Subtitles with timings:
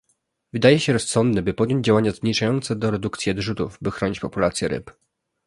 [0.53, 4.91] Wydaje się rozsądne, by podjąć działania zmierzające do redukcji odrzutów, aby chronić populację ryb